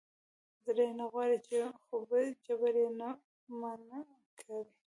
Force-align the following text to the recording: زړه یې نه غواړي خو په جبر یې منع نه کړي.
زړه 0.65 0.83
یې 0.87 0.93
نه 0.99 1.05
غواړي 1.11 1.37
خو 1.85 1.95
په 2.09 2.17
جبر 2.45 2.73
یې 2.81 2.87
منع 3.49 3.75
نه 3.89 3.99
کړي. 4.39 4.61